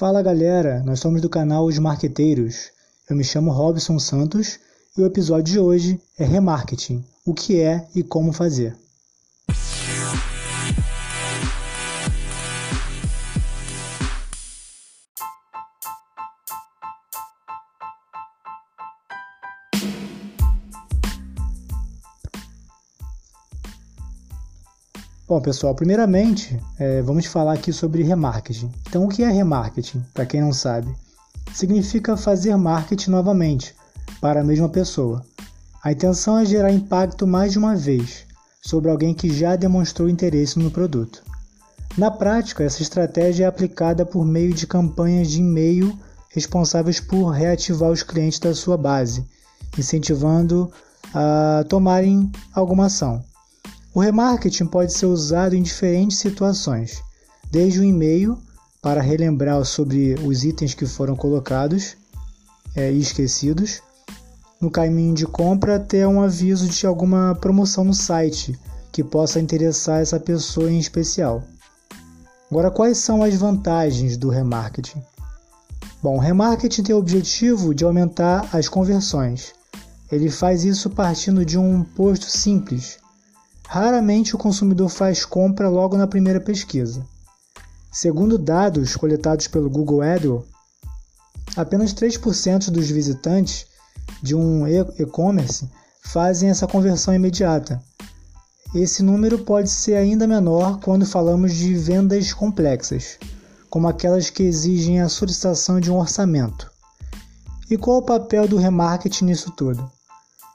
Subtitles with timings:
[0.00, 2.70] Fala galera, nós somos do canal Os Marqueteiros.
[3.06, 4.58] Eu me chamo Robson Santos
[4.96, 8.74] e o episódio de hoje é Remarketing: o que é e como fazer.
[25.30, 28.68] Bom, pessoal, primeiramente, é, vamos falar aqui sobre remarketing.
[28.88, 30.92] Então, o que é remarketing, para quem não sabe?
[31.54, 33.72] Significa fazer marketing novamente
[34.20, 35.24] para a mesma pessoa.
[35.84, 38.26] A intenção é gerar impacto mais de uma vez
[38.60, 41.22] sobre alguém que já demonstrou interesse no produto.
[41.96, 45.96] Na prática, essa estratégia é aplicada por meio de campanhas de e-mail
[46.30, 49.24] responsáveis por reativar os clientes da sua base,
[49.78, 50.72] incentivando
[51.14, 53.29] a tomarem alguma ação.
[53.92, 57.02] O remarketing pode ser usado em diferentes situações,
[57.50, 58.38] desde o e-mail
[58.80, 61.96] para relembrar sobre os itens que foram colocados
[62.76, 63.82] é, e esquecidos,
[64.60, 68.56] no caminho de compra até um aviso de alguma promoção no site
[68.92, 71.42] que possa interessar essa pessoa em especial.
[72.48, 75.02] Agora, quais são as vantagens do remarketing?
[76.00, 79.52] Bom, o remarketing tem o objetivo de aumentar as conversões.
[80.12, 82.99] Ele faz isso partindo de um posto simples,
[83.72, 87.06] Raramente o consumidor faz compra logo na primeira pesquisa.
[87.92, 90.48] Segundo dados coletados pelo Google AdWords,
[91.56, 93.68] apenas 3% dos visitantes
[94.20, 95.70] de um e-commerce
[96.02, 97.80] fazem essa conversão imediata.
[98.74, 103.18] Esse número pode ser ainda menor quando falamos de vendas complexas,
[103.70, 106.68] como aquelas que exigem a solicitação de um orçamento.
[107.70, 109.88] E qual o papel do remarketing nisso tudo?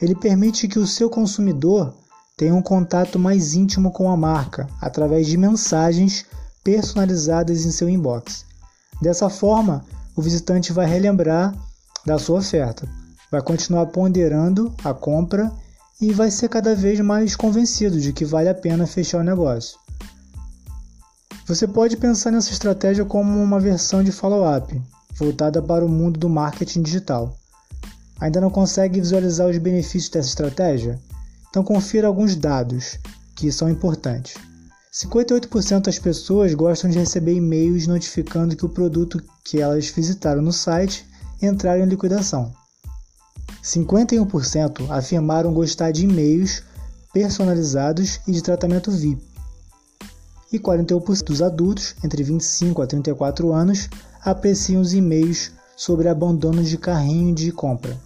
[0.00, 1.92] Ele permite que o seu consumidor
[2.40, 6.24] tenha um contato mais íntimo com a marca através de mensagens
[6.64, 8.46] personalizadas em seu inbox.
[9.02, 9.84] Dessa forma,
[10.16, 11.54] o visitante vai relembrar
[12.06, 12.88] da sua oferta,
[13.30, 15.52] vai continuar ponderando a compra
[16.00, 19.78] e vai ser cada vez mais convencido de que vale a pena fechar o negócio.
[21.46, 24.80] Você pode pensar nessa estratégia como uma versão de follow-up,
[25.14, 27.36] voltada para o mundo do marketing digital.
[28.18, 30.98] Ainda não consegue visualizar os benefícios dessa estratégia?
[31.50, 32.98] Então confira alguns dados
[33.34, 34.34] que são importantes.
[34.92, 40.52] 58% das pessoas gostam de receber e-mails notificando que o produto que elas visitaram no
[40.52, 41.06] site
[41.42, 42.52] entraram em liquidação.
[43.62, 46.62] 51% afirmaram gostar de e-mails
[47.12, 49.22] personalizados e de tratamento VIP.
[50.52, 53.88] E 41% dos adultos, entre 25 a 34 anos,
[54.24, 57.96] apreciam os e-mails sobre abandono de carrinho de compra.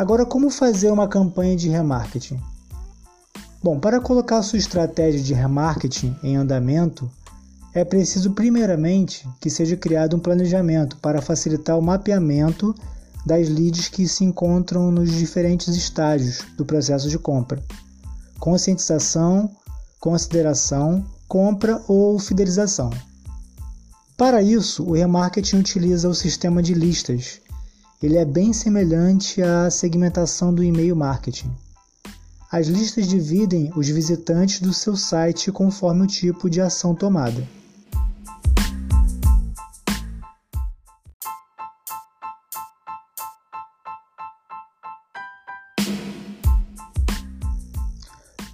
[0.00, 2.40] Agora, como fazer uma campanha de remarketing?
[3.62, 7.10] Bom, para colocar sua estratégia de remarketing em andamento,
[7.74, 12.74] é preciso primeiramente que seja criado um planejamento para facilitar o mapeamento
[13.26, 17.62] das leads que se encontram nos diferentes estágios do processo de compra:
[18.38, 19.50] conscientização,
[20.00, 22.88] consideração, compra ou fidelização.
[24.16, 27.42] Para isso, o remarketing utiliza o sistema de listas,
[28.02, 31.50] ele é bem semelhante à segmentação do e-mail marketing.
[32.50, 37.46] As listas dividem os visitantes do seu site conforme o tipo de ação tomada.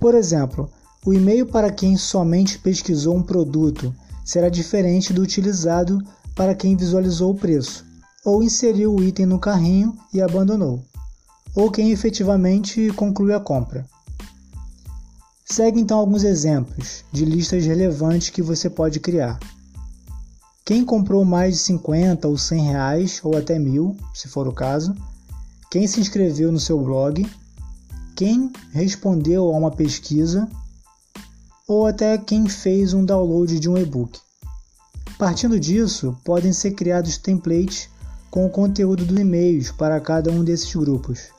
[0.00, 0.68] Por exemplo,
[1.04, 6.02] o e-mail para quem somente pesquisou um produto será diferente do utilizado
[6.34, 7.86] para quem visualizou o preço
[8.26, 10.84] ou inseriu o item no carrinho e abandonou,
[11.54, 13.88] ou quem efetivamente conclui a compra.
[15.44, 19.38] Segue então alguns exemplos de listas relevantes que você pode criar.
[20.64, 24.92] Quem comprou mais de 50 ou 100 reais, ou até mil, se for o caso.
[25.70, 27.24] Quem se inscreveu no seu blog.
[28.16, 30.48] Quem respondeu a uma pesquisa.
[31.68, 34.18] Ou até quem fez um download de um e-book.
[35.16, 37.88] Partindo disso, podem ser criados templates
[38.36, 41.30] com o conteúdo dos e-mails para cada um desses grupos.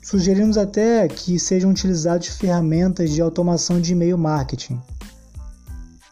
[0.00, 4.80] Sugerimos até que sejam utilizadas ferramentas de automação de e-mail marketing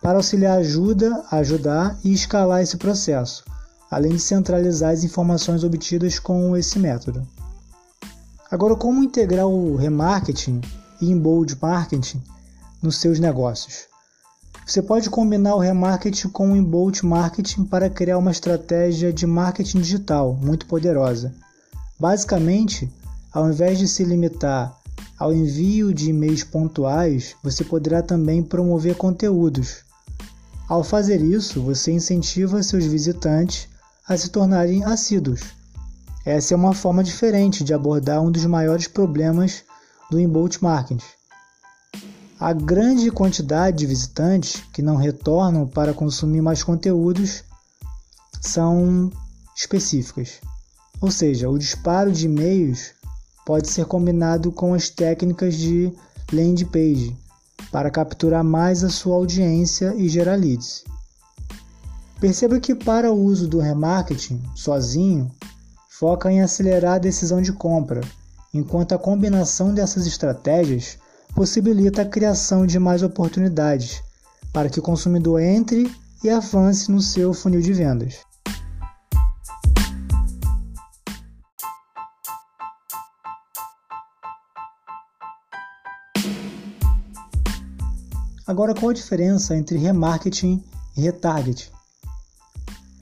[0.03, 3.45] para auxiliar ajuda, ajudar e escalar esse processo,
[3.89, 7.25] além de centralizar as informações obtidas com esse método.
[8.51, 10.61] Agora, como integrar o remarketing
[11.01, 12.21] e inbound marketing
[12.83, 13.94] nos seus negócios?
[14.67, 19.81] Você pode combinar o remarketing com o inbound marketing para criar uma estratégia de marketing
[19.81, 21.35] digital muito poderosa.
[22.01, 22.91] Basicamente,
[23.31, 24.75] ao invés de se limitar
[25.19, 29.85] ao envio de e-mails pontuais, você poderá também promover conteúdos
[30.67, 33.69] Ao fazer isso, você incentiva seus visitantes
[34.09, 35.43] a se tornarem assíduos.
[36.25, 39.63] Essa é uma forma diferente de abordar um dos maiores problemas
[40.11, 41.05] do inbound marketing.
[42.39, 47.45] A grande quantidade de visitantes que não retornam para consumir mais conteúdos
[48.41, 49.11] são
[49.57, 50.41] específicas.
[51.01, 52.93] Ou seja, o disparo de e-mails
[53.47, 55.93] pode ser combinado com as técnicas de
[56.33, 57.17] landing page
[57.71, 60.85] para capturar mais a sua audiência e gerar leads.
[62.19, 65.31] Perceba que para o uso do remarketing sozinho,
[65.89, 68.01] foca em acelerar a decisão de compra,
[68.53, 70.99] enquanto a combinação dessas estratégias
[71.35, 74.03] possibilita a criação de mais oportunidades
[74.53, 75.91] para que o consumidor entre
[76.23, 78.19] e avance no seu funil de vendas.
[88.47, 90.63] Agora, qual a diferença entre remarketing
[90.97, 91.71] e retargeting?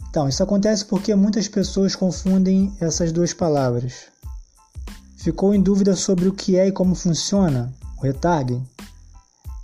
[0.09, 4.05] Então, isso acontece porque muitas pessoas confundem essas duas palavras.
[5.17, 8.67] Ficou em dúvida sobre o que é e como funciona retargeting?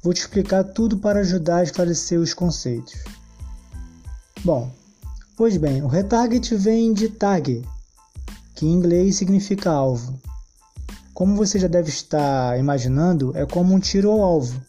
[0.02, 2.94] Vou te explicar tudo para ajudar a esclarecer os conceitos.
[4.44, 4.70] Bom,
[5.36, 7.64] pois bem, o retarget vem de tag,
[8.54, 10.18] que em inglês significa alvo.
[11.12, 14.68] Como você já deve estar imaginando, é como um tiro ao alvo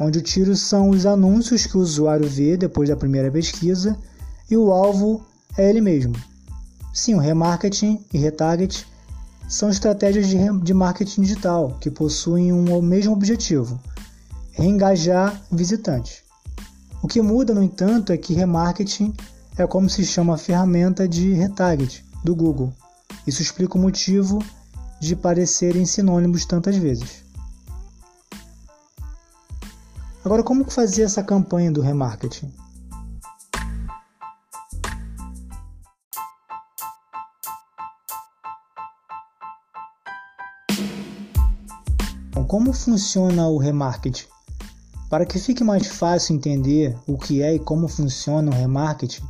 [0.00, 3.98] onde o tiro são os anúncios que o usuário vê depois da primeira pesquisa
[4.50, 5.22] e o alvo
[5.58, 6.16] é ele mesmo.
[6.94, 8.86] Sim, o remarketing e retarget
[9.50, 13.80] são estratégias de, de marketing digital que possuem um mesmo objetivo:
[14.52, 16.22] reengajar visitantes.
[17.02, 19.12] O que muda, no entanto, é que remarketing
[19.58, 22.72] é como se chama a ferramenta de retarget do Google.
[23.26, 24.38] Isso explica o motivo
[25.00, 27.24] de parecerem sinônimos tantas vezes.
[30.24, 32.52] Agora, como fazer essa campanha do remarketing?
[42.46, 44.24] Como funciona o remarketing?
[45.08, 49.22] Para que fique mais fácil entender o que é e como funciona o remarketing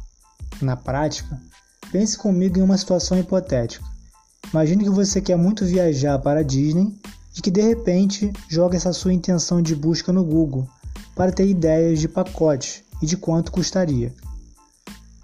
[0.62, 1.40] na prática,
[1.90, 3.84] pense comigo em uma situação hipotética.
[4.52, 6.94] Imagine que você quer muito viajar para a Disney
[7.36, 10.68] e que de repente joga essa sua intenção de busca no Google
[11.14, 14.12] para ter ideias de pacote e de quanto custaria.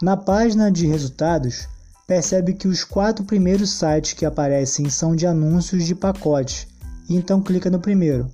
[0.01, 1.69] Na página de resultados,
[2.07, 6.69] percebe que os quatro primeiros sites que aparecem são de anúncios de pacote,
[7.09, 8.31] e então clica no primeiro.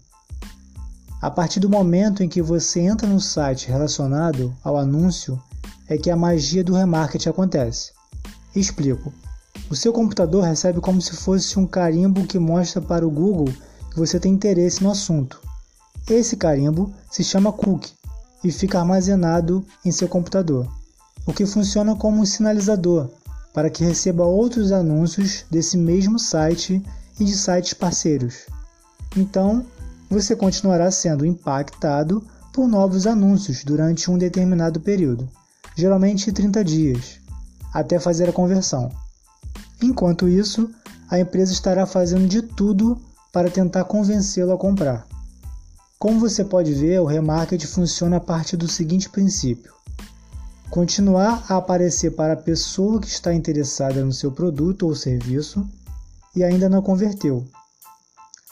[1.21, 5.41] A partir do momento em que você entra no site relacionado ao anúncio,
[5.89, 7.93] é que a magia do remarketing acontece.
[8.55, 9.13] Explico.
[9.71, 13.53] O seu computador recebe como se fosse um carimbo que mostra para o Google
[13.91, 15.41] que você tem interesse no assunto.
[16.09, 17.93] Esse carimbo se chama cookie
[18.43, 20.67] e fica armazenado em seu computador,
[21.27, 23.09] o que funciona como um sinalizador
[23.53, 26.83] para que receba outros anúncios desse mesmo site
[27.21, 28.47] e de sites parceiros.
[29.17, 29.65] Então,
[30.09, 32.23] você continuará sendo impactado
[32.53, 35.29] por novos anúncios durante um determinado período,
[35.75, 37.21] geralmente 30 dias,
[37.73, 38.91] até fazer a conversão.
[39.83, 40.71] Enquanto isso,
[41.11, 43.01] a empresa estará fazendo de tudo
[43.33, 45.07] para tentar convencê-lo a comprar.
[45.99, 49.73] Como você pode ver, o remarketing funciona a partir do seguinte princípio:
[50.69, 55.67] continuar a aparecer para a pessoa que está interessada no seu produto ou serviço
[56.35, 57.47] e ainda não converteu.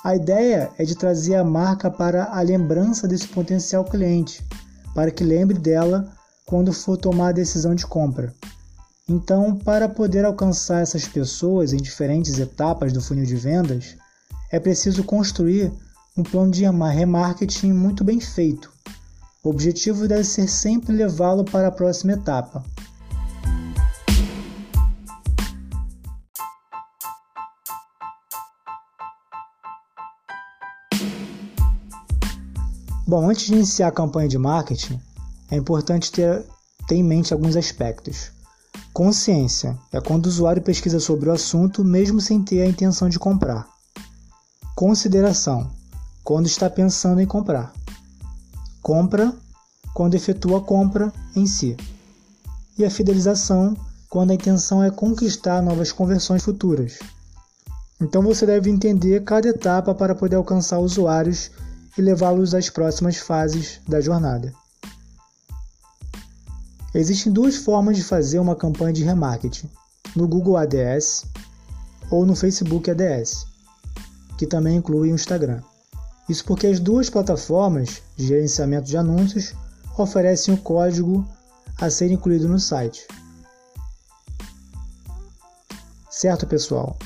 [0.03, 4.43] A ideia é de trazer a marca para a lembrança desse potencial cliente,
[4.95, 6.11] para que lembre dela
[6.47, 8.33] quando for tomar a decisão de compra.
[9.07, 13.97] Então, para poder alcançar essas pessoas em diferentes etapas do funil de vendas,
[14.51, 15.71] é preciso construir
[16.17, 18.73] um plano de remarketing muito bem feito.
[19.45, 22.65] O objetivo deve ser sempre levá-lo para a próxima etapa.
[33.11, 35.01] Bom, antes de iniciar a campanha de marketing,
[35.51, 36.47] é importante ter,
[36.87, 38.31] ter em mente alguns aspectos.
[38.93, 43.19] Consciência é quando o usuário pesquisa sobre o assunto mesmo sem ter a intenção de
[43.19, 43.69] comprar.
[44.77, 45.69] Consideração
[46.23, 47.73] quando está pensando em comprar.
[48.81, 49.35] Compra
[49.93, 51.77] quando efetua a compra em si.
[52.79, 53.77] E a fidelização
[54.09, 57.01] quando a intenção é conquistar novas conversões futuras.
[58.01, 61.51] Então você deve entender cada etapa para poder alcançar usuários
[61.97, 64.53] e levá-los às próximas fases da jornada.
[66.95, 69.71] Existem duas formas de fazer uma campanha de remarketing:
[70.17, 71.25] no Google ADS
[72.11, 73.47] ou no Facebook ADS,
[74.37, 75.63] que também inclui o Instagram.
[76.29, 79.55] Isso porque as duas plataformas de gerenciamento de anúncios
[79.97, 81.27] oferecem o código
[81.81, 83.07] a ser incluído no site.
[86.11, 86.97] Certo, pessoal?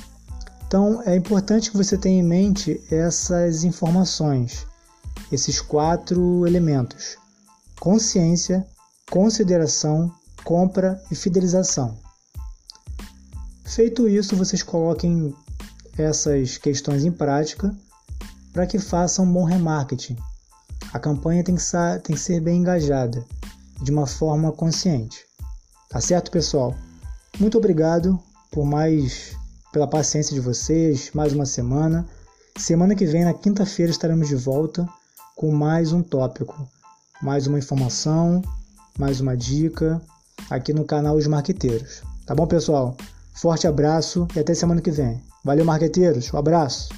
[0.67, 4.67] Então é importante que você tenha em mente essas informações,
[5.31, 7.17] esses quatro elementos:
[7.79, 8.67] consciência,
[9.11, 10.13] consideração,
[10.45, 11.99] compra e fidelização.
[13.65, 15.35] Feito isso, vocês coloquem
[15.97, 17.75] essas questões em prática
[18.53, 20.17] para que façam um bom remarketing.
[20.93, 21.63] A campanha tem que,
[22.05, 23.25] tem que ser bem engajada,
[23.83, 25.27] de uma forma consciente.
[25.89, 26.75] Tá certo, pessoal?
[27.41, 28.21] Muito obrigado
[28.53, 29.37] por mais
[29.73, 32.07] pela paciência de vocês, mais uma semana.
[32.57, 34.89] Semana que vem, na quinta-feira, estaremos de volta
[35.35, 36.69] com mais um tópico,
[37.23, 38.43] mais uma informação,
[38.99, 40.01] mais uma dica
[40.49, 42.03] aqui no canal Os Marqueteiros.
[42.27, 42.97] Tá bom, pessoal?
[43.35, 45.21] Forte abraço e até semana que vem.
[45.45, 46.33] Valeu, marqueteiros.
[46.33, 46.89] Um abraço.